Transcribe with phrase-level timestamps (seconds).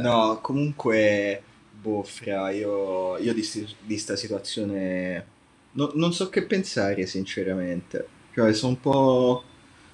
[0.00, 5.26] No, comunque, boh, fra, io, io di, sti- di sta situazione
[5.72, 8.06] no- non so che pensare, sinceramente.
[8.32, 9.44] Cioè, sono un po',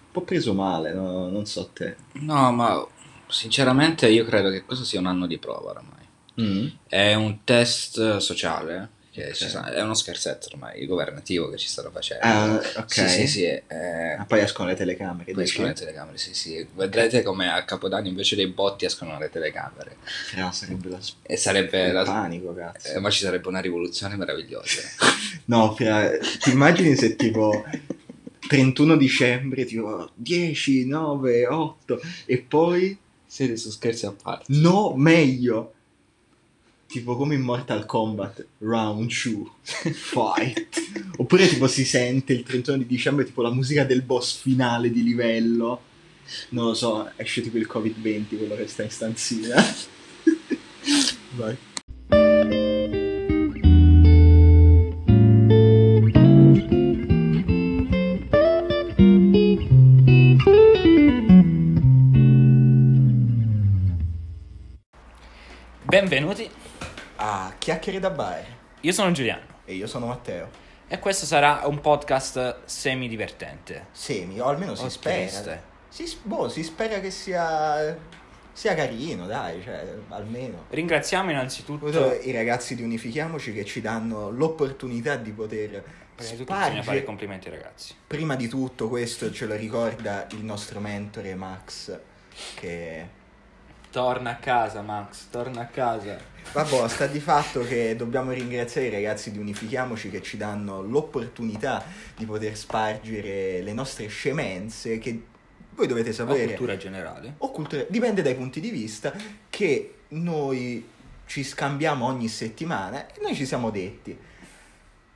[0.06, 1.28] un po' preso male, no?
[1.30, 1.96] Non so te.
[2.12, 2.86] No, ma
[3.28, 6.06] sinceramente io credo che questo sia un anno di prova oramai.
[6.40, 6.66] Mm?
[6.86, 9.32] È un test sociale, che Ok.
[9.34, 12.24] ci sta- è uno scherzetto ormai, governativo che ci stanno facendo.
[12.24, 12.92] Ah, ok.
[12.92, 13.44] Sì, sì, sì.
[13.44, 13.62] eh,
[14.18, 15.32] Ah, poi escono le telecamere.
[15.32, 16.66] poi escono le telecamere, sì, sì.
[16.74, 19.96] Vedrete come a Capodanno invece dei botti escono le telecamere.
[20.02, 22.02] Fra, sarebbe la sp- E sarebbe il la...
[22.02, 22.88] panico, cazzo.
[22.88, 24.80] eh, ma ci sarebbe una rivoluzione meravigliosa.
[25.46, 27.64] No, fra, ti immagini se tipo
[28.48, 34.44] 31 dicembre, tipo 10, 9, 8 e poi Siete su scherzi a parte.
[34.48, 35.72] no, meglio.
[36.94, 39.50] Tipo come in Mortal Kombat, round 2,
[39.92, 40.78] fight.
[41.16, 45.02] Oppure tipo si sente il 31 di dicembre tipo la musica del boss finale di
[45.02, 45.80] livello.
[46.50, 49.56] Non lo so, esce tipo il Covid-20, quello che sta in stanzina.
[51.34, 51.56] Vai.
[65.94, 66.50] Benvenuti,
[67.84, 68.44] chiacchiere da bar.
[68.80, 70.48] io sono Giuliano E io sono Matteo.
[70.88, 73.86] e questo sarà un podcast semi divertente.
[73.92, 75.16] Semi, o almeno si O spera.
[75.16, 75.62] triste.
[75.88, 77.96] Si, boh, si spera che sia,
[78.52, 80.64] sia carino, dai, cioè, almeno.
[80.70, 85.82] Ringraziamo innanzitutto, I ragazzi di Unifichiamoci che ci danno l'opportunità di poter
[86.14, 87.94] prima di tutto bisogna fare i complimenti ai ragazzi.
[88.06, 91.98] Prima di tutto questo ce lo ricorda il nostro mentore Max,
[92.54, 93.22] che...
[93.94, 96.18] Torna a casa Max, torna a casa.
[96.52, 101.84] Vabbè, sta di fatto che dobbiamo ringraziare i ragazzi di Unifichiamoci che ci danno l'opportunità
[102.16, 105.22] di poter spargere le nostre scemenze che
[105.76, 106.46] voi dovete O sapere.
[106.46, 107.34] cultura generale.
[107.38, 109.12] o cultura, dipende dai punti di vista
[109.48, 110.84] che noi
[111.26, 114.18] ci scambiamo ogni settimana e noi ci siamo detti,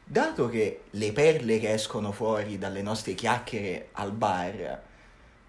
[0.04, 4.86] dato che le perle che escono fuori dalle nostre chiacchiere al bar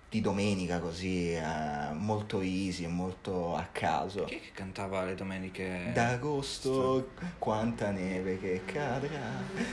[0.10, 1.42] di domenica così, eh,
[1.94, 5.92] molto easy e molto a caso, Chi è che cantava le domeniche?
[5.94, 9.20] d'agosto quanta neve che cadrà.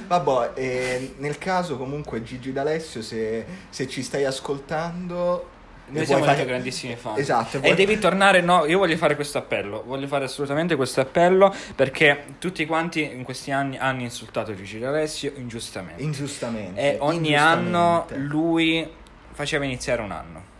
[0.07, 5.49] Vabbè, eh, nel caso comunque Gigi D'Alessio, se, se ci stai ascoltando...
[5.89, 7.17] e Noi siamo fare- grandissimi fan.
[7.19, 11.01] Esatto, E vuoi- devi tornare, no, io voglio fare questo appello, voglio fare assolutamente questo
[11.01, 16.03] appello perché tutti quanti in questi anni hanno insultato Gigi D'Alessio ingiustamente.
[16.03, 16.79] Ingiustamente.
[16.79, 18.17] e ogni anno ingiustamente.
[18.29, 19.05] lui
[19.37, 20.55] faceva iniziare un anno.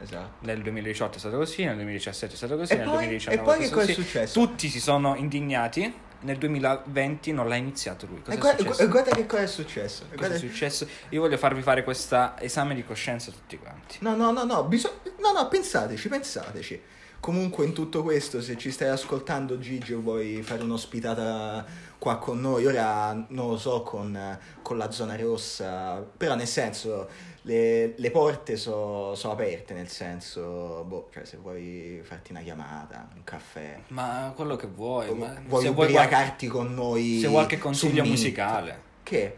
[0.00, 0.44] Esatto.
[0.46, 3.44] Nel 2018 è stato così, nel 2017 è stato così, E nel poi- 2019 e
[3.44, 4.40] poi è che cosa è successo?
[4.40, 6.04] Tutti si sono indignati.
[6.20, 8.20] Nel 2020 non l'ha iniziato lui.
[8.22, 10.04] Cosa E guarda, e guarda che cosa è successo.
[10.04, 10.86] Cosa guarda- è successo?
[11.10, 13.98] Io voglio farvi fare questo esame di coscienza tutti quanti.
[14.00, 16.80] No, no, no, no, bisog- no, no, pensateci, pensateci.
[17.20, 21.64] Comunque in tutto questo, se ci stai ascoltando Gigi o vuoi fare un'ospitata
[21.98, 27.08] qua con noi, ora non lo so con, con la zona rossa, però nel senso
[27.46, 33.22] le, le porte sono aperte, nel senso, boh, cioè se vuoi farti una chiamata, un
[33.22, 35.14] caffè, Ma quello che vuoi.
[35.14, 38.82] ma vuoi se vuoi ubriacarti con noi se qualche su consiglio musicale.
[39.04, 39.36] Che?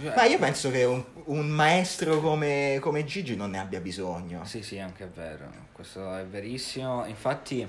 [0.00, 4.44] Cioè, Ma io penso che un, un maestro come, come Gigi non ne abbia bisogno.
[4.44, 5.44] Sì, sì, anche è vero.
[5.70, 7.04] Questo è verissimo.
[7.06, 7.64] Infatti,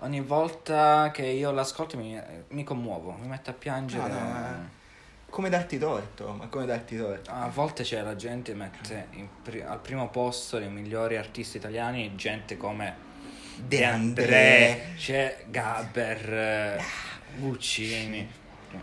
[0.00, 4.06] ogni volta che io l'ascolto mi, mi commuovo, mi metto a piangere.
[4.08, 4.80] No, no, ma-
[5.32, 7.30] Come darti torto, ma come darti torto?
[7.30, 12.14] A volte c'è la gente mette in pri- al primo posto dei migliori artisti italiani
[12.16, 12.94] gente come
[13.56, 14.92] De André.
[14.94, 16.78] c'è Gabber,
[17.38, 18.28] Guccini.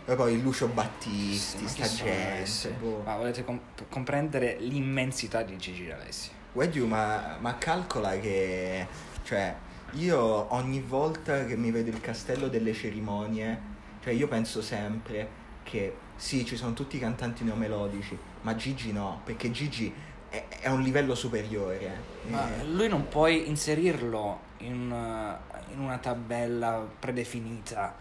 [0.04, 2.70] E poi Lucio Battisti, Ma sta gente.
[2.80, 3.02] boh.
[3.04, 6.32] Ma volete com- comprendere l'immensità di Gigi D'Alessio?
[6.52, 8.88] Guardi, ma, ma calcola che,
[9.22, 9.54] cioè,
[9.92, 13.60] io ogni volta che mi vedo il castello delle cerimonie,
[14.02, 19.22] cioè io penso sempre che sì, ci sono tutti i cantanti neomelodici, ma Gigi no,
[19.24, 19.90] perché Gigi
[20.28, 22.18] è, è un livello superiore.
[22.26, 27.96] Ma Eh, lui non puoi inserirlo in, uh, in una tabella predefinita.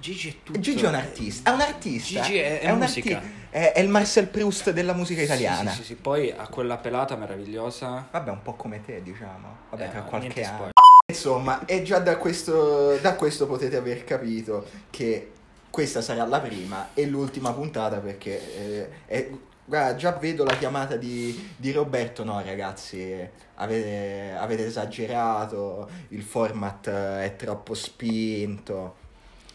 [0.00, 0.58] Gigi è tutto.
[0.58, 2.20] Gigi è un artista, è un artista.
[2.22, 3.16] Gigi è- è un musica.
[3.18, 5.70] arti- è, è il Marcel Proust della musica Sì, italiana.
[5.70, 8.06] Sì, sì, sì, Poi ha quella pelata meravigliosa.
[8.10, 9.56] Vabbè, un po' come te, diciamo.
[9.70, 10.46] Vabbè, Eh, tra qualche anno.
[10.54, 10.72] spoiler.
[11.10, 15.32] Insomma, e già da questo, da questo potete aver capito che
[15.70, 19.30] questa sarà la prima e l'ultima puntata perché eh, è-
[19.64, 22.24] guarda, già vedo la chiamata di, di Roberto.
[22.24, 28.96] No, ragazzi, avete, avete esagerato, il format eh, è troppo spinto.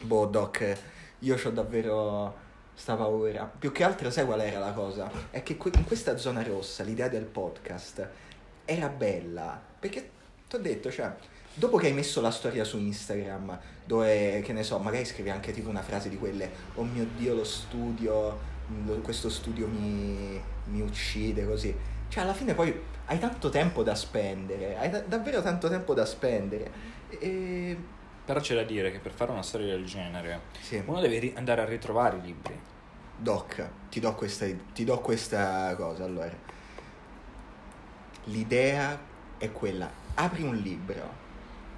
[0.02, 0.78] Boh, Doc,
[1.20, 2.42] io ho davvero
[2.76, 3.52] sta paura.
[3.58, 5.10] Più che altro, sai qual era la cosa?
[5.30, 8.08] È che que- in questa zona rossa l'idea del podcast
[8.66, 10.10] era bella perché
[10.48, 11.12] ti ho detto, cioè,
[11.54, 15.52] dopo che hai messo la storia su Instagram, dove, che ne so, magari scrivi anche
[15.52, 18.40] tipo una frase di quelle, oh mio Dio, lo studio,
[18.86, 21.76] lo- questo studio mi, mi uccide, così.
[22.08, 22.74] Cioè, alla fine poi
[23.06, 26.72] hai tanto tempo da spendere, hai da- davvero tanto tempo da spendere.
[27.20, 27.78] E...
[28.26, 30.82] Però c'è da dire che per fare una storia del genere Sì.
[30.86, 32.58] uno deve ri- andare a ritrovare i libri.
[33.18, 36.32] Doc, ti do questa, ti do questa cosa, allora.
[38.26, 38.98] L'idea
[39.38, 41.22] è quella, apri un libro.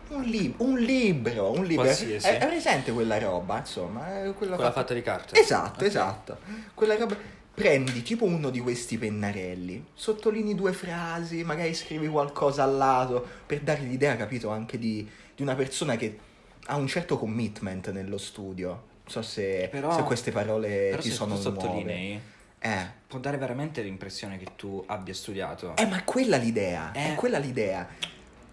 [0.09, 1.83] Un, lib- un libro, un libro.
[1.83, 2.27] Qualsiasi.
[2.27, 5.35] È, è presente quella roba, insomma, è quella, Quella fatta- fatta di carta.
[5.39, 5.87] Esatto, Ok.
[5.87, 6.37] esatto.
[6.73, 7.15] Quella roba.
[7.55, 13.61] Prendi tipo uno di questi pennarelli, sottolinei due frasi, magari scrivi qualcosa al lato per
[13.61, 16.19] dare l'idea, capito, anche di, di una persona che
[16.65, 18.67] ha un certo commitment nello studio.
[18.67, 21.59] Non so se, Però- se queste parole Però ti se sono tu nuove.
[21.61, 22.21] sottolinei,
[22.59, 22.87] Eh.
[23.07, 25.77] può dare veramente l'impressione che tu abbia studiato.
[25.77, 27.15] Eh, ma è quella l'idea, è Eh.
[27.15, 27.87] quella l'idea.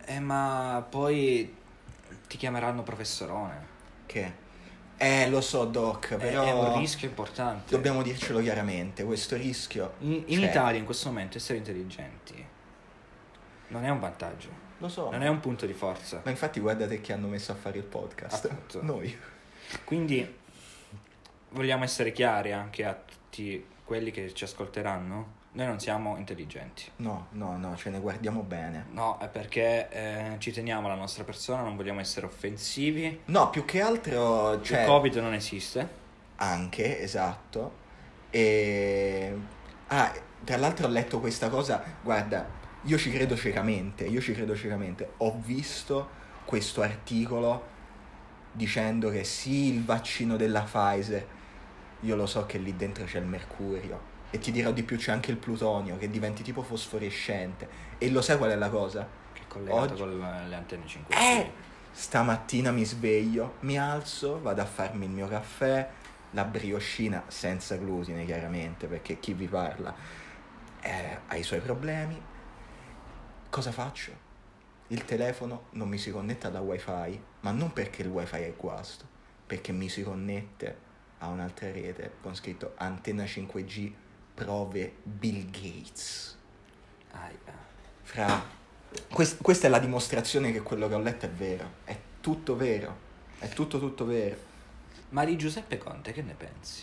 [0.04, 1.54] Eh, ma poi
[2.28, 3.66] ti chiameranno professorone.
[4.06, 4.40] Che?
[4.96, 6.44] Eh, lo so, Doc, È- però...
[6.44, 7.74] È un rischio importante.
[7.74, 9.94] Dobbiamo dircelo chiaramente, questo rischio...
[10.00, 10.48] In, in c'è.
[10.50, 12.50] Italia in questo momento essere intelligenti
[13.72, 15.10] non è un vantaggio, Lo so.
[15.10, 16.20] non è un punto di forza.
[16.24, 18.44] Ma infatti guardate chi hanno messo a fare il podcast.
[18.44, 18.82] Appunto.
[18.84, 19.18] Noi.
[19.84, 20.38] Quindi
[21.50, 25.40] vogliamo essere chiari anche a tutti quelli che ci ascolteranno.
[25.54, 26.84] Noi non siamo intelligenti.
[26.96, 28.86] No, no, no, ce ne guardiamo bene.
[28.92, 33.20] No, è perché eh, ci teniamo alla nostra persona, non vogliamo essere offensivi.
[33.26, 34.54] No, più che altro...
[34.54, 36.00] Il Cioè, Covid non esiste.
[36.36, 37.80] Anche, esatto.
[38.30, 39.36] E...
[39.88, 40.10] Ah,
[40.42, 42.48] tra l'altro ho letto questa cosa, guarda,
[42.84, 45.12] io ci credo ciecamente, io ci credo ciecamente.
[45.18, 46.08] Ho visto
[46.46, 47.68] questo articolo
[48.52, 51.26] dicendo che sì, il vaccino della Pfizer,
[52.00, 54.11] io lo so che lì dentro c'è il mercurio.
[54.34, 57.68] E ti dirò di più, c'è anche il plutonio che diventi tipo fosforescente.
[57.98, 59.06] E lo sai qual è la cosa?
[59.30, 61.14] Che è collegato Oggi- con le antenne 5G.
[61.14, 61.50] Eh!
[61.92, 65.86] Stamattina mi sveglio, mi alzo, vado a farmi il mio caffè,
[66.30, 69.94] la brioscina senza glutine chiaramente, perché chi vi parla
[70.80, 72.18] eh, ha i suoi problemi.
[73.50, 74.30] Cosa faccio?
[74.86, 79.04] Il telefono non mi si connette alla wifi, ma non perché il wifi è guasto,
[79.46, 83.92] perché mi si connette a un'altra rete con scritto antenna 5G
[84.42, 86.36] prove Bill Gates.
[88.02, 88.44] Fra,
[89.10, 91.70] quest- questa è la dimostrazione che quello che ho letto è vero.
[91.84, 93.10] È tutto vero.
[93.38, 94.36] È tutto tutto vero.
[95.10, 96.82] Ma di Giuseppe Conte che ne pensi?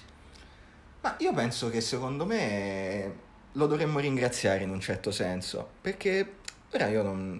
[1.02, 3.16] Ma io penso che secondo me
[3.52, 5.70] lo dovremmo ringraziare in un certo senso.
[5.82, 6.38] Perché
[6.72, 7.40] ora io non,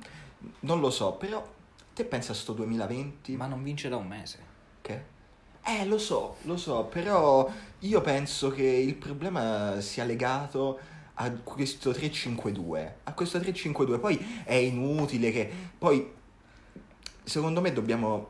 [0.62, 1.48] non lo so, però
[1.94, 3.36] te pensa a sto 2020?
[3.36, 4.40] Ma non vince da un mese.
[4.82, 5.18] Che?
[5.70, 7.48] Eh, lo so, lo so, però
[7.80, 10.80] io penso che il problema sia legato
[11.16, 12.96] a questo 352.
[13.04, 14.00] A questo 352.
[14.00, 15.50] Poi è inutile che.
[15.78, 16.12] Poi,
[17.24, 18.30] secondo me, dobbiamo,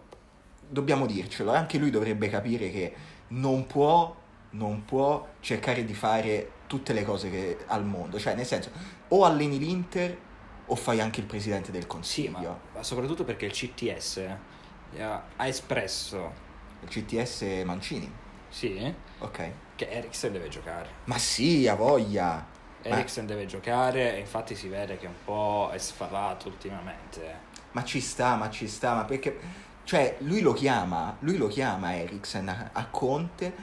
[0.68, 1.54] dobbiamo dircelo.
[1.54, 2.94] Anche lui dovrebbe capire che
[3.30, 4.14] non può,
[4.52, 8.20] non può cercare di fare tutte le cose che, al mondo.
[8.20, 8.72] Cioè, nel senso,
[9.10, 10.18] o alleni l'Inter
[10.66, 12.32] o fai anche il presidente del Sì, consiglio.
[12.40, 16.48] ma, ma soprattutto perché il CTS eh, ha espresso,
[16.82, 18.12] Il CTS Mancini.
[18.50, 19.52] sì, Ok.
[19.76, 20.88] che Eriksen deve giocare.
[21.06, 22.46] Ma sì, ha voglia.
[22.82, 27.48] Eriksen deve giocare e infatti si vede che un po' è sfavato ultimamente.
[27.72, 29.68] ma ci sta, ma ci sta, ma perché...
[29.84, 33.54] Cioè, lui lo chiama, lui lo chiama Eriksen a, a Conte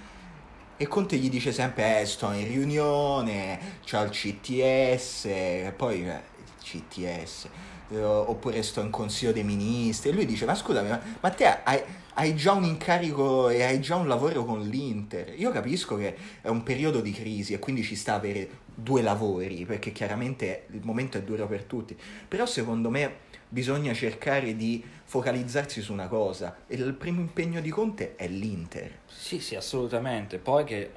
[0.76, 6.20] e Conte gli dice sempre, eh, sto in riunione, c'ho il CTS, e poi eh,
[6.38, 7.48] il CTS,
[7.90, 10.10] eh, oppure sto in consiglio dei ministri.
[10.10, 11.82] E lui dice, ma scusami, ma, ma te hai,
[12.18, 15.34] hai già un incarico e hai già un lavoro con l'Inter.
[15.36, 19.66] Io capisco che è un periodo di crisi e quindi ci sta avere due lavori,
[19.66, 21.96] perché chiaramente il momento è duro per tutti.
[22.26, 27.68] Però secondo me bisogna cercare di focalizzarsi su una cosa e il primo impegno di
[27.68, 29.00] Conte è l'Inter.
[29.06, 30.38] Sì, sì, assolutamente.
[30.38, 30.90] Poi che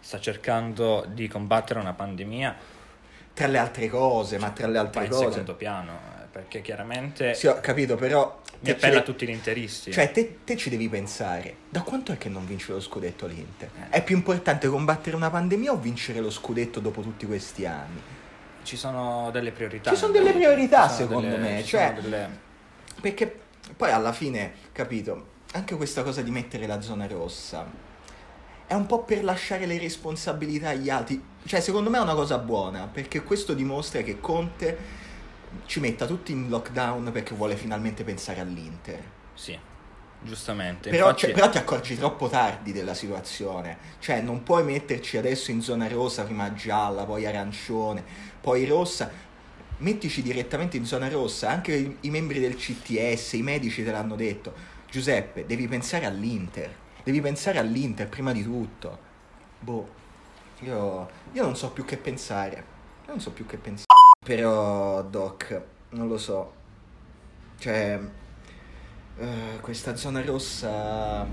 [0.00, 2.56] sta cercando di combattere una pandemia,
[3.38, 5.28] Tra le altre cose, ma tra le altre in cose...
[5.28, 8.40] secondo piano, eh, perché chiaramente Sì, ho capito, però...
[8.58, 9.92] mi appella ci a tutti gli interisti.
[9.92, 13.70] Cioè, te, te ci devi pensare, da quanto è che non vince lo scudetto l'Inter?
[13.90, 13.98] Eh.
[13.98, 18.00] È più importante combattere una pandemia o vincere lo scudetto dopo tutti questi anni?
[18.64, 19.90] ci sono delle priorità.
[19.90, 22.28] Ci sono delle priorità, secondo delle- me, ci cioè- delle-
[23.00, 23.40] Perché
[23.74, 27.64] poi alla fine, capito, anche questa cosa di mettere la zona rossa
[28.68, 31.20] è un po' per lasciare le responsabilità agli altri.
[31.44, 34.78] Cioè, secondo me è una cosa buona, perché questo dimostra che Conte
[35.66, 39.02] ci metta tutti in lockdown perché vuole finalmente pensare all'Inter.
[39.34, 39.58] Sì,
[40.20, 40.90] giustamente.
[40.90, 43.78] Però, Infatti- cioè, però ti accorgi troppo tardi della situazione.
[43.98, 48.04] Cioè, non puoi metterci adesso in zona rosa, prima gialla, poi arancione,
[48.40, 49.10] poi rossa.
[49.78, 54.16] mettici direttamente in zona rossa, anche i, i membri del CTS, i medici te l'hanno
[54.16, 54.54] detto.
[54.90, 58.98] Giuseppe, devi pensare all'Inter, devi pensare all'Inter prima di tutto.
[59.60, 59.88] Boh,
[60.60, 63.86] io, io non so più che pensare, io non so più che pensare.
[64.24, 66.52] Però, Doc, non lo so,
[67.58, 67.98] cioè,
[69.16, 71.26] eh, questa zona rossa,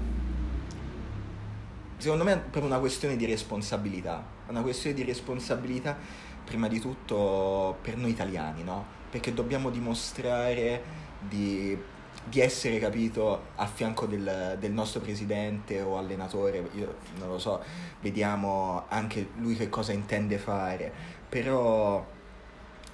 [1.98, 5.98] secondo me è proprio una questione di responsabilità, una questione di responsabilità
[6.44, 8.86] prima di tutto per noi italiani, no?
[9.10, 10.84] Perché dobbiamo dimostrare
[11.20, 11.78] di,
[12.27, 17.62] di essere, capito, a fianco del, del, nostro presidente o allenatore, io non lo so,
[18.01, 20.91] vediamo anche lui che cosa intende fare,
[21.29, 22.05] però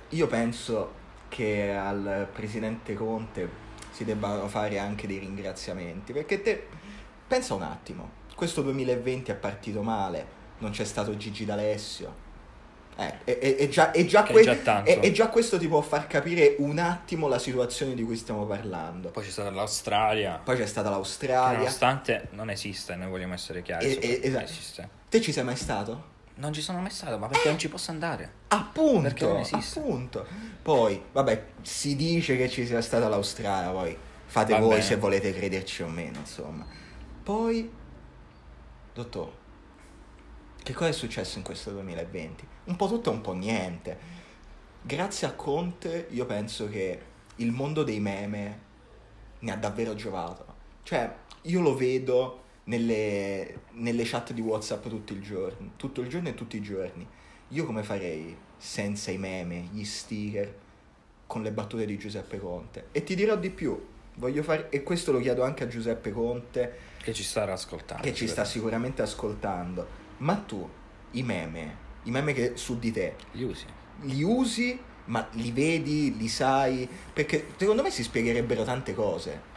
[0.10, 3.50] io penso che al presidente Conte
[3.92, 6.68] si debbano fare anche dei ringraziamenti, perché te
[7.28, 12.30] pensa un attimo, questo 2020 è partito male, non c'è stato Gigi D'Alessio,
[13.02, 16.08] eh, e, e, e, già, e, già que- già e, già questo ti può far
[16.08, 19.10] capire un attimo la situazione di cui stiamo parlando.
[19.10, 20.40] Poi c'è stata l'Australia.
[20.44, 21.58] Poi c'è stata l'Australia.
[21.60, 23.98] nonostante non esiste, noi vogliamo essere chiari.
[24.02, 24.44] esatto.
[24.44, 24.90] esiste.
[25.10, 26.10] Te ci sei mai stato?
[26.36, 28.32] Non ci sono mai stato, ma perché eh, non ci posso andare?
[28.48, 29.80] Appunto, perché non esiste.
[29.80, 30.26] appunto.
[30.62, 34.82] Poi, vabbè, si dice che ci sia stata l'Australia, poi fate Va voi bene.
[34.82, 36.66] se volete crederci o meno, insomma.
[37.22, 37.70] Poi,
[38.94, 39.32] dottor,
[40.64, 42.48] che cosa è successo in questo 2020?
[42.66, 44.20] Un po' tutto e un po' niente.
[44.82, 47.02] Grazie a Conte io penso che
[47.38, 48.60] il mondo dei meme
[49.40, 50.46] ne ha davvero giovato.
[50.84, 51.14] Cioè,
[51.44, 56.36] io lo vedo nelle, nelle chat di WhatsApp tutto il giorno, tutto il giorno e
[56.36, 57.08] tutti i giorni.
[57.50, 60.56] Io come farei senza i meme, gli sticker,
[61.26, 62.88] con le battute di Giuseppe Conte?
[62.92, 63.84] E ti dirò di più,
[64.16, 68.04] voglio fare, e questo lo chiedo anche a Giuseppe Conte, che ci sta ascoltando.
[68.04, 70.68] Che ci sta sicuramente ascoltando ma tu
[71.12, 73.66] i meme, i meme che su di te, li usi?
[74.02, 76.88] Li usi, ma li vedi, li sai?
[77.14, 79.50] Perché secondo me si spiegherebbero tante cose.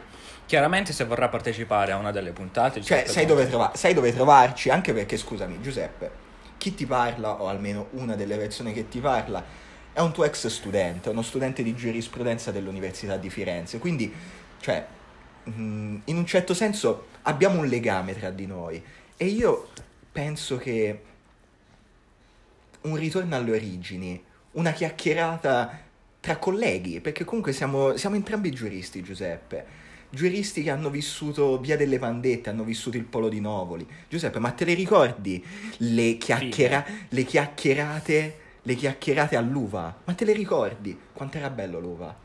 [0.45, 2.81] Chiaramente se vorrà partecipare a una delle puntate...
[2.81, 6.11] Cioè, sai dove, trova- sai dove trovarci, anche perché, scusami, Giuseppe,
[6.57, 9.43] chi ti parla, o almeno una delle persone che ti parla,
[9.91, 13.79] è un tuo ex studente, uno studente di giurisprudenza dell'Università di Firenze.
[13.79, 14.13] Quindi,
[14.59, 14.85] cioè,
[15.49, 18.83] mm, in un certo senso abbiamo un legame tra di noi.
[19.17, 19.69] E io
[20.15, 21.01] penso che
[22.83, 25.81] un ritorno alle origini, una chiacchierata
[26.21, 29.83] tra colleghi, perché comunque siamo, siamo entrambi giuristi, Giuseppe.
[30.09, 33.85] Giuristi che hanno vissuto Via delle Pandette, hanno vissuto il Polo di Novoli.
[34.07, 35.43] Giuseppe, ma te le ricordi
[35.79, 39.99] le, chiacchiera- le chiacchierate le chiacchierate all'uva?
[40.05, 40.97] Ma te le ricordi?
[41.11, 42.15] Quanto era bello l'uva?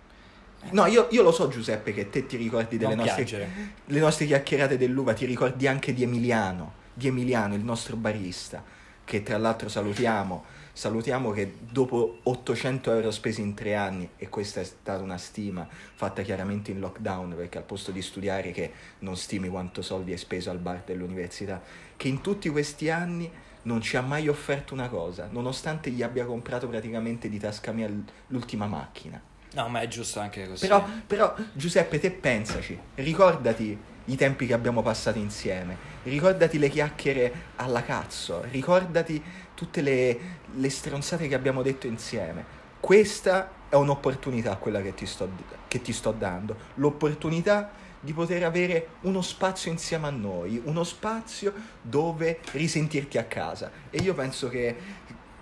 [0.71, 3.51] No, io, io, lo so Giuseppe che te ti ricordi delle nostre,
[3.85, 8.63] le nostre chiacchierate dell'uva, ti ricordi anche di Emiliano di Emiliano, il nostro barista,
[9.05, 14.61] che tra l'altro salutiamo, salutiamo che dopo 800 euro spesi in tre anni, e questa
[14.61, 19.17] è stata una stima fatta chiaramente in lockdown, perché al posto di studiare che non
[19.17, 21.63] stimi quanto soldi hai speso al bar dell'università,
[21.97, 23.31] che in tutti questi anni
[23.63, 27.91] non ci ha mai offerto una cosa, nonostante gli abbia comprato praticamente di tasca mia
[28.27, 29.21] l'ultima macchina.
[29.55, 30.67] No, ma è giusto anche così.
[30.67, 33.77] Però, però Giuseppe, te pensaci, ricordati
[34.11, 39.23] i tempi che abbiamo passato insieme, ricordati le chiacchiere alla cazzo, ricordati
[39.55, 40.19] tutte le,
[40.53, 42.59] le stronzate che abbiamo detto insieme.
[42.81, 45.29] Questa è un'opportunità quella che ti, sto,
[45.69, 51.53] che ti sto dando, l'opportunità di poter avere uno spazio insieme a noi, uno spazio
[51.81, 53.71] dove risentirti a casa.
[53.91, 54.75] E io penso che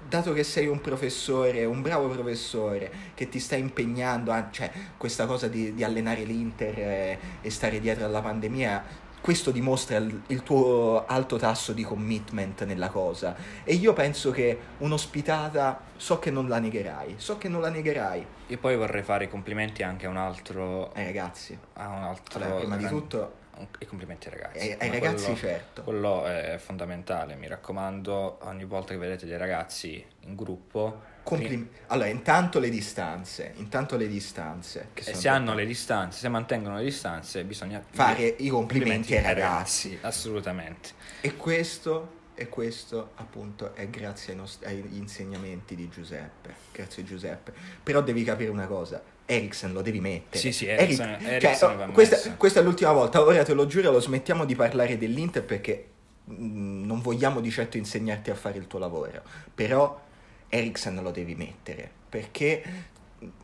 [0.09, 5.27] dato che sei un professore, un bravo professore, che ti sta impegnando, a, cioè questa
[5.27, 10.43] cosa di, di allenare l'Inter e, e, stare dietro alla pandemia, questo dimostra il, il,
[10.43, 13.37] tuo alto tasso di commitment nella cosa.
[13.65, 18.27] E io penso che un'ospitata, so che non la negherai, so che non la negherai.
[18.47, 20.91] E poi vorrei fare i complimenti anche a un altro...
[20.95, 21.59] Ai ragazzi.
[21.75, 22.43] A un altro...
[22.43, 23.47] Allora, prima di tutto
[23.79, 24.59] e complimenti ai ragazzi.
[24.59, 25.83] Ai, ai ragazzi, quello, certo.
[25.83, 31.17] Quello è fondamentale, mi raccomando, ogni volta che vedete dei ragazzi in gruppo...
[31.23, 34.89] Complim- allora, intanto le distanze, intanto le distanze.
[34.95, 39.23] e se hanno le distanze, se mantengono le distanze, bisogna fare i complimenti, complimenti ai
[39.23, 39.89] ragazzi.
[39.89, 40.07] ragazzi.
[40.07, 40.91] Assolutamente.
[41.21, 46.55] E questo e questo appunto è grazie ai nostri, agli insegnamenti di Giuseppe.
[46.73, 47.53] Grazie Giuseppe.
[47.83, 50.39] Però devi capire una cosa, Eriksen lo devi mettere.
[50.39, 51.45] Sì, sì, Eriksen, Eric...
[51.45, 54.97] Eriksen cioè, questa, questa, è l'ultima volta, ora te lo giuro, lo smettiamo di parlare
[54.97, 55.89] dell'Inter perché
[56.25, 59.21] mh, mm, non vogliamo di certo insegnarti a fare il tuo lavoro,
[59.53, 60.01] però
[60.49, 62.63] Eriksen lo devi mettere, perché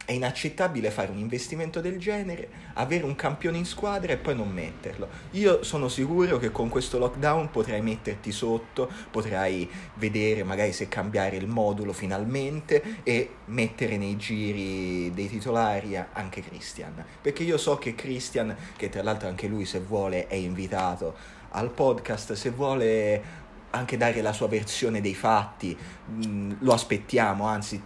[0.04, 4.50] è inaccettabile fare un investimento del genere, avere un campione in squadra e poi non
[4.50, 5.09] metterlo.
[5.33, 11.37] Io sono sicuro che con questo lockdown potrai metterti sotto, potrai vedere magari se cambiare
[11.37, 17.04] il modulo finalmente e mettere nei giri dei titolari anche Christian.
[17.21, 21.16] Perché io so che Christian, che tra l'altro anche lui se vuole è invitato
[21.50, 27.83] al podcast, se vuole anche dare la sua versione dei fatti, mh, lo aspettiamo, anzi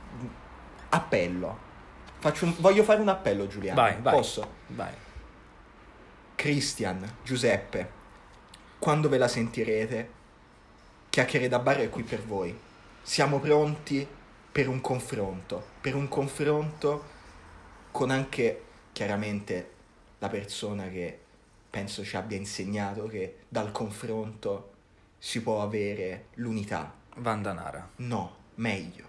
[0.91, 1.67] appello.
[2.21, 3.81] Faccio un- voglio fare un appello Giuliano.
[3.81, 4.13] Vai, vai.
[4.15, 4.55] Posso?
[4.69, 4.93] Vai.
[6.35, 7.91] Christian, Giuseppe,
[8.79, 10.17] quando ve la sentirete,
[11.11, 12.57] Chiacchiere da Bar è qui per voi.
[13.03, 14.07] Siamo pronti
[14.53, 17.17] per un confronto, per un confronto
[17.91, 19.71] con anche chiaramente
[20.19, 21.19] la persona che
[21.71, 24.73] penso ci abbia insegnato che dal confronto
[25.19, 26.93] si può avere l'unità.
[27.17, 27.89] Vandanara.
[27.97, 29.08] No, meglio.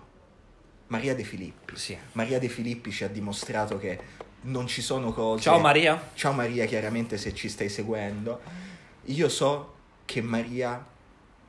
[0.90, 1.76] Maria De Filippi.
[1.76, 1.98] Sì.
[2.14, 4.00] Maria De Filippi ci ha dimostrato che
[4.42, 5.44] non ci sono cose.
[5.44, 6.12] Ciao Maria.
[6.14, 8.42] Ciao Maria, chiaramente se ci stai seguendo.
[9.06, 10.84] Io so che Maria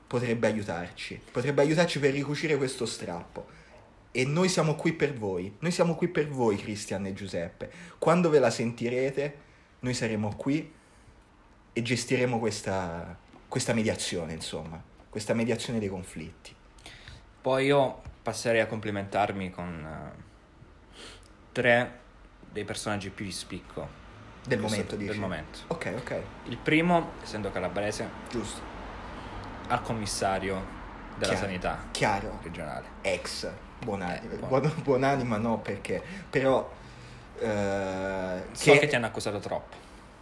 [0.06, 3.58] potrebbe aiutarci, potrebbe aiutarci per ricucire questo strappo.
[4.12, 7.70] E noi siamo qui per voi, noi siamo qui per voi Cristian e Giuseppe.
[7.98, 9.36] Quando ve la sentirete,
[9.80, 10.70] noi saremo qui
[11.72, 13.16] e gestiremo questa,
[13.46, 16.52] questa mediazione, insomma, questa mediazione dei conflitti.
[17.40, 20.22] Poi io passerei a complimentarmi con eh,
[21.50, 21.98] tre
[22.52, 23.88] dei personaggi più di spicco
[24.46, 25.10] Del momento, dici?
[25.10, 25.58] del momento.
[25.66, 28.60] Ok, ok, Il primo, essendo calabrese, giusto.
[29.68, 30.78] al commissario
[31.16, 31.46] della Chiaro.
[31.46, 32.86] sanità Chiaro, regionale.
[33.02, 33.48] ex
[33.82, 36.70] buonanima, Eh, buon- buon- buonanima no perché però
[37.40, 39.76] eh, So che ti hanno accusato troppo.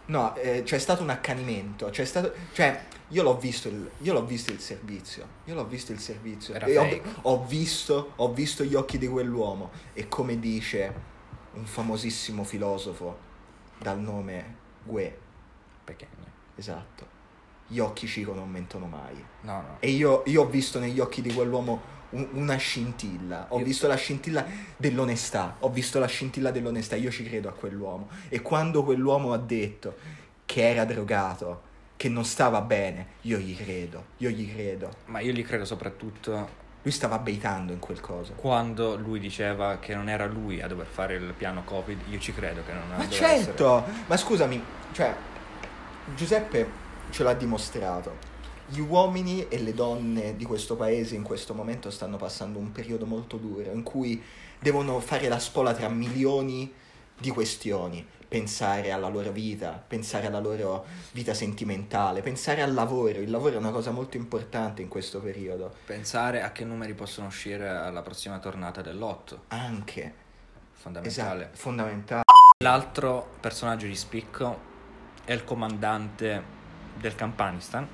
[0.05, 4.25] no eh, c'è stato un accanimento c'è stato cioè io l'ho visto il, io l'ho
[4.25, 8.75] visto il servizio io l'ho visto il servizio e ho, ho visto ho visto gli
[8.75, 10.93] occhi di quell'uomo e come dice
[11.53, 13.17] un famosissimo filosofo
[13.79, 15.17] dal nome Gue
[15.83, 16.07] Perché?
[16.55, 17.17] esatto
[17.67, 19.77] gli occhi cico non mentono mai No, no.
[19.79, 23.93] e io, io ho visto negli occhi di quell'uomo un- una scintilla, ho visto la
[23.95, 24.43] scintilla
[24.77, 28.09] dell'onestà, ho visto la scintilla dell'onestà, io ci credo a quell'uomo.
[28.29, 29.95] E quando quell'uomo ha detto
[30.47, 31.61] che era drogato,
[31.99, 34.89] che non stava bene, io gli credo, io gli credo.
[35.07, 36.47] Ma io gli credo soprattutto
[36.81, 38.35] Lui stava baitando in quel coso.
[38.35, 41.99] quando lui diceva che non era lui a dover fare il piano Covid.
[42.07, 45.13] Io ci credo che non Ma doveva certo, ma scusami, cioè,
[46.15, 46.69] Giuseppe
[47.09, 48.15] ce l'ha dimostrato.
[48.67, 53.05] Gli uomini e le donne di questo paese in questo momento stanno passando un periodo
[53.05, 54.23] molto duro in cui
[54.57, 56.71] devono fare la spola tra milioni di
[57.27, 63.19] questioni, pensare alla loro vita, pensare alla loro vita sentimentale, pensare al lavoro.
[63.19, 65.73] Il lavoro è una cosa molto importante in questo periodo.
[65.85, 69.43] Pensare a che numeri possono uscire alla prossima tornata dell'otto.
[69.49, 70.13] Anche,
[70.73, 71.43] Fondamentale.
[71.43, 72.23] esatto, fondamentale.
[72.63, 74.67] L'altro personaggio di spicco
[75.25, 76.57] è il comandante
[76.97, 77.87] del Campanistan.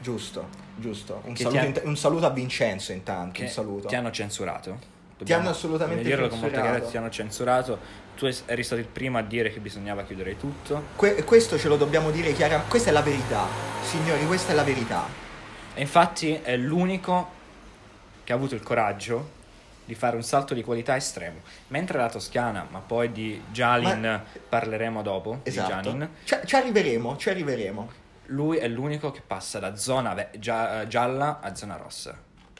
[0.00, 1.22] Giusto, giusto.
[1.24, 3.88] Un, saluto, ha- un saluto a Vincenzo intanto, un saluto.
[3.88, 4.90] ti hanno censurato.
[5.22, 7.78] Ti hanno assolutamente dobbiamo chiarezza, ti hanno censurato.
[8.22, 10.90] Tu eri stato il primo a dire che bisognava chiudere tutto.
[10.94, 12.70] Que- questo ce lo dobbiamo dire chiaramente.
[12.70, 13.46] Questa è la verità,
[13.82, 15.06] signori, questa è la verità.
[15.74, 17.30] E infatti è l'unico
[18.22, 19.40] che ha avuto il coraggio
[19.84, 21.40] di fare un salto di qualità estremo.
[21.68, 26.08] Mentre la Toscana, ma poi di Jalin Ma- parleremo dopo, Esatto.
[26.22, 27.90] Ci, ci arriveremo, ci arriveremo.
[28.26, 32.16] lui è l'unico che passa da zona ve- gia- gialla a zona rossa.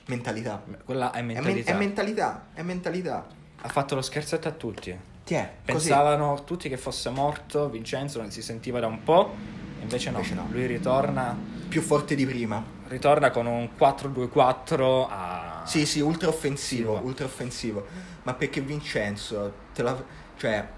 [0.07, 0.61] Mentalità.
[0.85, 1.71] Quella è È, men- mentalità.
[1.71, 3.27] è mentalità, è mentalità.
[3.65, 5.11] ha fatto lo scherzetto a tutti.
[5.33, 5.89] Ti è, così.
[5.89, 9.35] Pensavano tutti che fosse morto, Vincenzo non si sentiva da un po',
[9.81, 10.47] invece no, Invece no.
[10.51, 11.35] lui ritorna,
[11.69, 12.63] Più forte di prima.
[12.89, 15.63] ritorna con un 4-2-4 a...
[15.65, 17.87] Sì, sì, ultra offensivo, Sì, ultra offensivo.
[18.25, 20.05] Ma perché Vincenzo, te la...
[20.37, 20.69] cioè,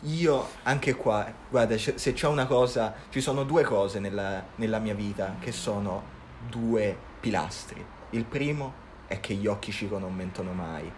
[0.00, 4.94] io anche qua, guarda, se c'è una cosa, ci sono due cose nella, nella mia
[4.94, 6.02] vita che sono
[6.48, 7.84] due pilastri.
[8.10, 8.72] Il primo
[9.06, 10.90] è che gli occhi cico non mentono mai.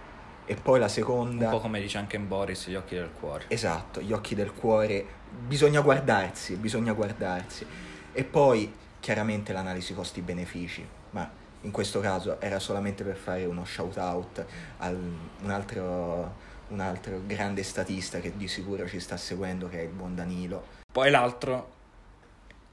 [0.48, 1.48] E poi la Un seconda...
[1.50, 3.46] po' come dice anche in Boris, gli occhi del cuore.
[3.48, 7.66] Esatto, gli occhi del cuore, bisogna guardarsi, bisogna guardarsi.
[8.12, 11.28] E poi chiaramente l'analisi costi-benefici, ma
[11.62, 14.44] in questo caso era solamente per fare uno shout out
[14.78, 16.34] a un altro,
[16.68, 20.64] un altro grande statista che di sicuro ci sta seguendo, che è il buon Danilo.
[20.92, 21.72] Poi l'altro,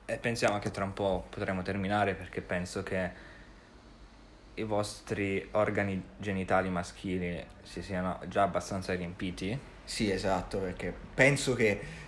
[0.06, 3.32] e pensiamo che tra un po' potremo terminare perché penso che
[4.56, 9.58] i vostri organi genitali maschili si siano già abbastanza riempiti.
[9.84, 12.02] Sì, esatto, perché penso che...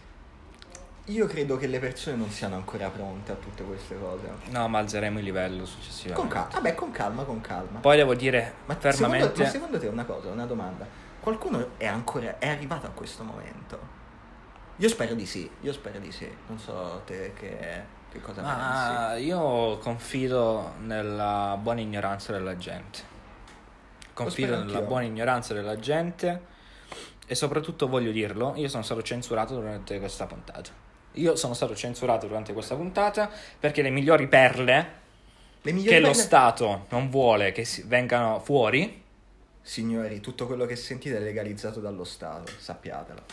[1.10, 4.28] Io credo che le persone non siano ancora pronte a tutte queste cose.
[4.50, 6.20] No, ma alzeremo il livello successivamente.
[6.20, 7.80] Con calma, vabbè, con calma, con calma.
[7.80, 9.28] Poi devo dire Ma fermamente...
[9.28, 11.04] secondo, ma secondo te una cosa, una domanda?
[11.26, 13.80] qualcuno è ancora è arrivato a questo momento?
[14.76, 16.30] Io spero di sì, io spero di sì.
[16.48, 17.84] Non so te che,
[18.16, 19.26] che cosa Ma pensi.
[19.26, 23.14] io confido nella buona ignoranza della gente.
[24.14, 24.82] Confido nella anch'io.
[24.82, 26.54] buona ignoranza della gente
[27.28, 30.70] e soprattutto voglio dirlo, io sono stato censurato durante questa puntata.
[31.14, 34.90] Io sono stato censurato durante questa puntata perché le migliori perle
[35.62, 39.04] Le migliori che lo perle- Stato non vuole che si- vengano fuori,
[39.62, 43.24] Signori, tutto quello che sentite è legalizzato dallo Stato, sappiatelo.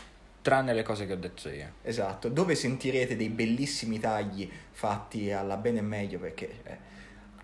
[0.42, 1.66] Tranne le cose che ho detto io.
[1.82, 6.90] Esatto, dove sentirete dei bellissimi tagli fatti alla bene e meglio perché eh,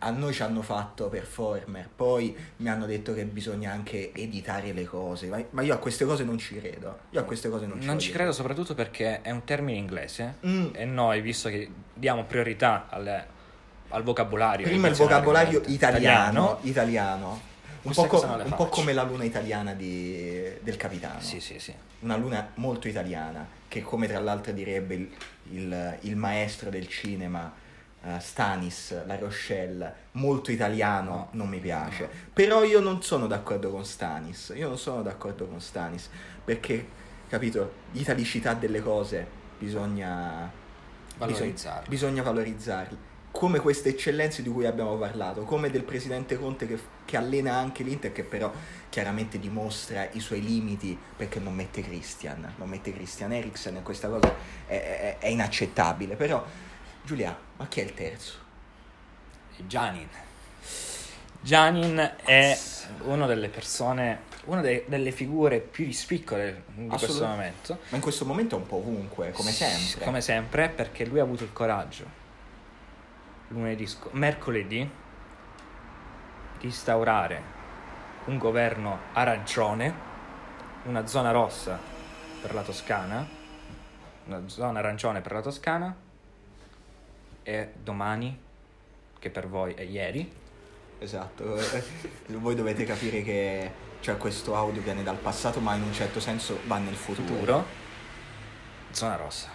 [0.01, 4.85] a noi ci hanno fatto performer, poi mi hanno detto che bisogna anche editare le
[4.85, 6.99] cose, ma, ma io a queste cose non ci credo.
[7.11, 10.35] Io a queste cose non ci Non ci credo soprattutto perché è un termine inglese
[10.47, 10.69] Mm.
[10.73, 13.37] e noi, visto che diamo priorità alle-
[13.89, 14.67] al vocabolario.
[14.67, 17.41] Prima il vocabolario ovviamente, italiano, italiano.
[17.83, 21.21] Un, po', co- un po' come la luna italiana di- del capitano.
[21.21, 21.73] Sì, sì, sì.
[22.01, 25.11] Una luna molto italiana, che come tra l'altro direbbe il,
[25.53, 27.53] il- il maestro del cinema
[28.05, 31.29] eh, Stanis La Rochelle, molto italiano, No.
[31.33, 32.09] non mi piace.
[32.33, 36.09] Però io non sono d'accordo con Stanis, io non sono d'accordo con Stanis,
[36.45, 36.87] perché,
[37.29, 39.27] capito, l'italicità delle cose
[39.59, 40.49] bisogna
[41.17, 41.89] Valorizzarle.
[41.89, 42.97] Bisogna, bisogna valorizzarle.
[43.31, 47.83] Come queste eccellenze di cui abbiamo parlato, come del presidente Conte che, che allena anche
[47.85, 48.51] l'Inter, che però
[48.89, 54.09] chiaramente dimostra i suoi limiti perché non mette Christian, non mette Christian Eriksen e questa
[54.09, 54.35] cosa
[54.67, 56.17] è, è- è inaccettabile.
[56.17, 56.45] Però,
[57.05, 58.35] Giulia, ma chi è il terzo?
[59.67, 60.09] Gianin.
[61.41, 62.59] Gianin è
[63.05, 67.79] una delle persone, una de- delle figure più di spiccole di questo momento.
[67.91, 70.05] Ma in questo momento è un po' ovunque, come sempre.
[70.05, 72.18] Come sempre, perché lui ha avuto il coraggio,
[73.49, 74.91] lunedì, sc- mercoledì,
[76.59, 77.57] di instaurare
[78.27, 80.07] un governo arancione,
[80.85, 81.79] una zona rossa
[82.41, 83.27] per la Toscana,
[84.27, 85.97] una zona arancione per la Toscana,
[87.43, 88.39] e domani,
[89.19, 90.47] che per voi è ieri,
[91.01, 91.83] Esatto, eh,
[92.27, 96.59] voi dovete capire che cioè, questo audio viene dal passato, ma in un certo senso
[96.67, 97.35] va nel futuro.
[97.35, 97.65] futuro,
[98.91, 99.51] zona rossa.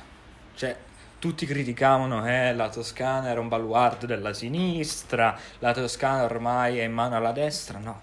[0.55, 0.75] Cioè,
[1.23, 6.91] tutti criticavano eh, la Toscana era un baluardo della sinistra, la Toscana ormai è in
[6.91, 7.79] mano alla destra.
[7.79, 8.01] No.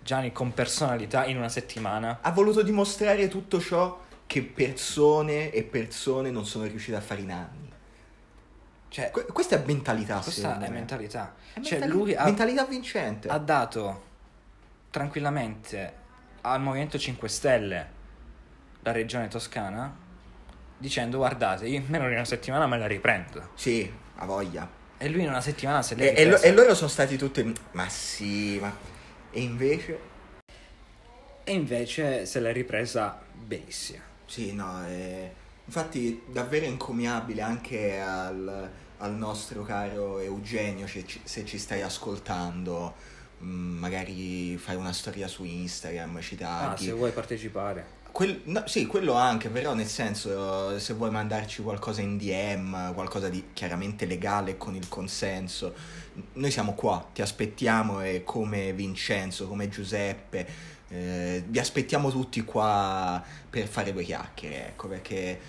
[0.00, 2.18] Gianni con personalità in una settimana.
[2.20, 7.32] ha voluto dimostrare tutto ciò che persone e persone non sono riuscite a fare in
[7.32, 7.72] anni.
[8.86, 10.68] Cioè, Que- questa è mentalità, questa è me.
[10.68, 11.34] mentalità.
[11.54, 13.26] È Cioè, mentali- lui ha, mentalità vincente.
[13.30, 14.02] ha dato
[14.90, 15.92] tranquillamente
[16.42, 17.90] al Movimento 5 Stelle
[18.82, 20.01] la regione toscana
[20.82, 23.50] dicendo guardate, io in meno di una settimana me la riprendo.
[23.54, 24.68] Sì, ha voglia.
[24.98, 27.52] E lui in una settimana se l'è E, e lo- e loro sono stati tutti...
[27.72, 28.74] Ma sì, ma...
[29.30, 29.98] E invece...
[31.44, 34.00] E invece se l'è ripresa benissimo.
[34.26, 35.32] Sì, no, eh,
[35.64, 42.94] infatti davvero encomiabile anche al, al nostro caro Eugenio, se ci, se ci stai ascoltando,
[43.42, 46.84] mm, magari fai una storia su Instagram, ci Ah, tagli.
[46.84, 48.00] se vuoi partecipare.
[48.12, 53.30] Quel- no, sì, quello anche, però nel senso, se vuoi mandarci qualcosa in DM, qualcosa
[53.30, 55.74] di chiaramente legale con il consenso,
[56.34, 60.46] noi siamo qua, ti aspettiamo e come Vincenzo, come Giuseppe,
[60.88, 65.40] eh, vi aspettiamo tutti qua per fare due chiacchiere, ecco, perché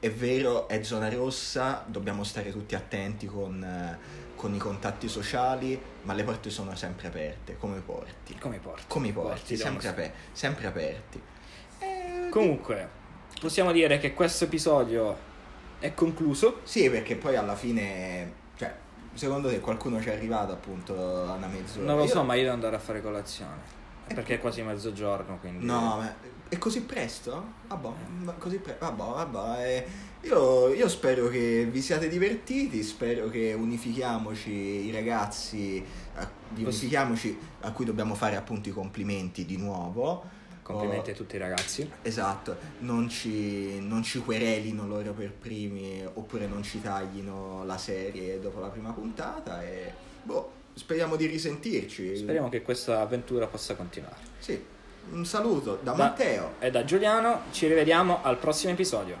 [0.00, 3.98] è vero, è zona rossa, dobbiamo stare tutti attenti con, eh,
[4.34, 8.36] con i contatti sociali, ma le porte sono sempre aperte, come i porti.
[8.38, 8.82] Come i porti.
[8.88, 11.22] Come porti, porti sempre, aper- sempre aperti.
[12.28, 12.88] Eh, Comunque,
[13.40, 15.16] possiamo dire che questo episodio
[15.78, 16.60] è concluso.
[16.64, 18.74] Sì, perché poi alla fine, cioè,
[19.14, 21.86] secondo te qualcuno ci è arrivato appunto a una mezz'ora?
[21.86, 23.76] Non lo Io- so, ma io devo andare a fare colazione.
[24.10, 25.66] Eh, Perché è quasi mezzogiorno, quindi...
[25.66, 26.14] No, ma
[26.48, 27.44] è così presto?
[27.66, 27.88] Vabbè,
[28.22, 28.86] ma così presto.
[28.86, 29.66] Vabbè, vabbè.
[29.66, 29.86] eh,
[30.26, 37.70] Io, io spero che vi siate divertiti, spero che unifichiamoci i ragazzi, a, unifichiamoci a
[37.72, 40.24] cui dobbiamo fare appunto i complimenti di nuovo.
[40.68, 41.90] Complimenti Oh, a tutti i ragazzi.
[42.02, 48.38] Esatto, non ci, non ci querelino loro per primi oppure non ci taglino la serie
[48.38, 49.90] dopo la prima puntata e
[50.22, 52.18] boh, speriamo di risentirci.
[52.18, 54.16] Speriamo che questa avventura possa continuare.
[54.38, 54.62] Sì,
[55.12, 56.54] un saluto da Da- Matteo.
[56.58, 59.16] E da Giuliano ci rivediamo al prossimo episodio.